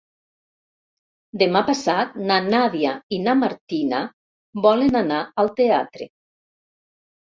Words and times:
Demà 1.41 1.61
passat 1.67 2.17
na 2.31 2.39
Nàdia 2.47 2.95
i 3.19 3.21
na 3.29 3.37
Martina 3.45 4.03
volen 4.67 5.03
anar 5.07 5.25
al 5.47 5.57
teatre. 5.65 6.15